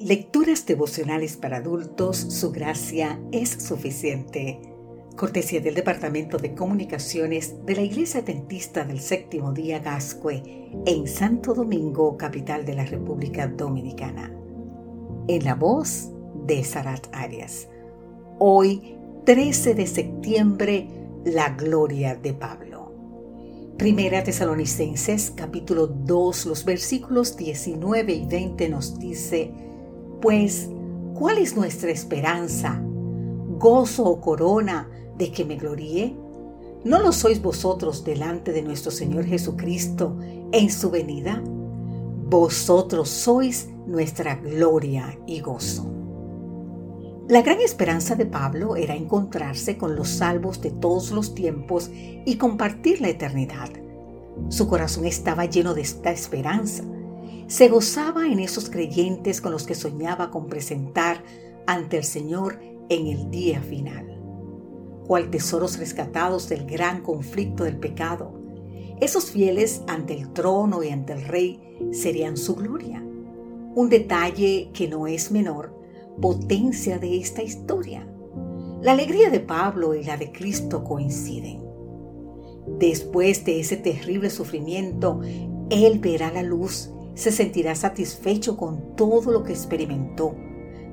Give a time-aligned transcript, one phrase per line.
[0.00, 4.60] Lecturas devocionales para adultos, su gracia es suficiente.
[5.16, 11.52] Cortesía del Departamento de Comunicaciones de la Iglesia Adventista del Séptimo Día Gascue en Santo
[11.52, 14.32] Domingo, capital de la República Dominicana.
[15.26, 16.10] En la voz
[16.46, 17.66] de Sarat Arias.
[18.38, 20.86] Hoy, 13 de septiembre,
[21.24, 22.94] la gloria de Pablo.
[23.76, 29.67] Primera Tesalonicenses capítulo 2, los versículos 19 y 20 nos dice,
[30.20, 30.68] pues,
[31.14, 32.80] ¿cuál es nuestra esperanza?
[33.58, 36.16] ¿Gozo o corona de que me gloríe?
[36.84, 40.16] ¿No lo sois vosotros delante de nuestro Señor Jesucristo
[40.52, 41.42] en su venida?
[41.44, 45.86] Vosotros sois nuestra gloria y gozo.
[47.28, 52.36] La gran esperanza de Pablo era encontrarse con los salvos de todos los tiempos y
[52.36, 53.68] compartir la eternidad.
[54.48, 56.84] Su corazón estaba lleno de esta esperanza
[57.48, 61.24] se gozaba en esos creyentes con los que soñaba con presentar
[61.66, 64.20] ante el Señor en el día final.
[65.06, 68.38] Cual tesoros rescatados del gran conflicto del pecado,
[69.00, 73.02] esos fieles ante el trono y ante el rey serían su gloria.
[73.74, 75.74] Un detalle que no es menor,
[76.20, 78.06] potencia de esta historia.
[78.82, 81.62] La alegría de Pablo y la de Cristo coinciden.
[82.78, 85.22] Después de ese terrible sufrimiento,
[85.70, 90.36] Él verá la luz se sentirá satisfecho con todo lo que experimentó.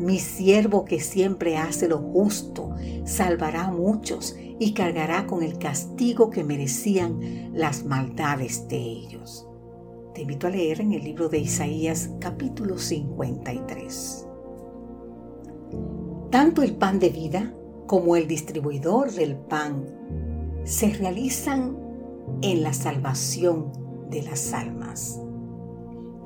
[0.00, 6.30] Mi siervo que siempre hace lo justo, salvará a muchos y cargará con el castigo
[6.30, 9.46] que merecían las maldades de ellos.
[10.12, 14.26] Te invito a leer en el libro de Isaías capítulo 53.
[16.30, 17.54] Tanto el pan de vida
[17.86, 19.86] como el distribuidor del pan
[20.64, 21.78] se realizan
[22.42, 23.70] en la salvación
[24.10, 25.20] de las almas.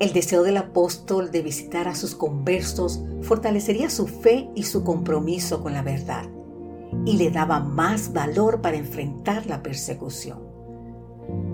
[0.03, 5.63] El deseo del apóstol de visitar a sus conversos fortalecería su fe y su compromiso
[5.63, 6.25] con la verdad
[7.07, 10.41] y le daba más valor para enfrentar la persecución.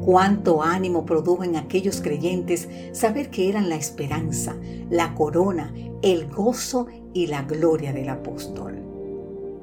[0.03, 4.57] Cuánto ánimo produjo en aquellos creyentes saber que eran la esperanza,
[4.89, 8.79] la corona, el gozo y la gloria del apóstol.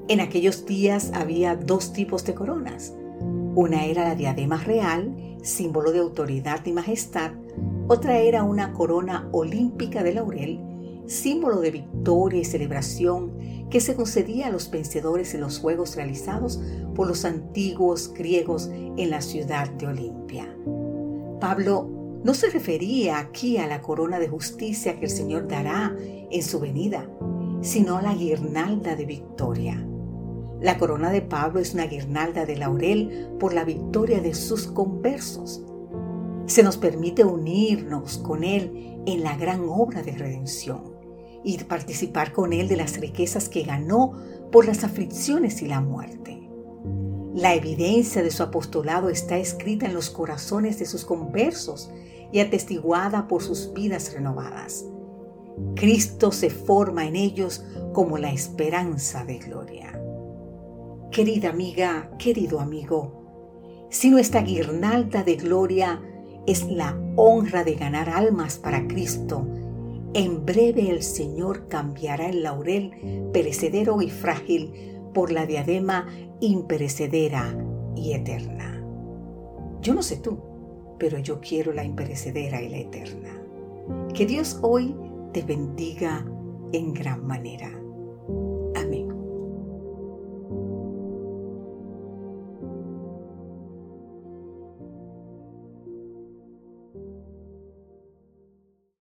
[0.09, 2.93] En aquellos días había dos tipos de coronas.
[3.55, 7.31] Una era la diadema real, símbolo de autoridad y majestad,
[7.87, 10.59] otra era una corona olímpica de laurel,
[11.05, 13.37] símbolo de victoria y celebración
[13.69, 16.59] que se concedía a los vencedores en los juegos realizados
[16.95, 20.47] por los antiguos griegos en la ciudad de Olimpia.
[21.39, 21.87] Pablo
[22.23, 26.59] no se refería aquí a la corona de justicia que el Señor dará en su
[26.59, 27.07] venida,
[27.61, 29.87] sino a la guirnalda de victoria.
[30.59, 35.63] La corona de Pablo es una guirnalda de laurel por la victoria de sus conversos
[36.45, 40.95] se nos permite unirnos con Él en la gran obra de redención
[41.43, 44.13] y participar con Él de las riquezas que ganó
[44.51, 46.49] por las aflicciones y la muerte.
[47.33, 51.91] La evidencia de su apostolado está escrita en los corazones de sus conversos
[52.31, 54.85] y atestiguada por sus vidas renovadas.
[55.75, 57.63] Cristo se forma en ellos
[57.93, 60.01] como la esperanza de gloria.
[61.11, 66.01] Querida amiga, querido amigo, si nuestra guirnalda de gloria
[66.47, 69.47] es la honra de ganar almas para Cristo.
[70.13, 76.07] En breve el Señor cambiará el laurel perecedero y frágil por la diadema
[76.39, 77.55] imperecedera
[77.95, 78.83] y eterna.
[79.81, 80.39] Yo no sé tú,
[80.99, 83.41] pero yo quiero la imperecedera y la eterna.
[84.13, 84.95] Que Dios hoy
[85.33, 86.25] te bendiga
[86.71, 87.84] en gran manera.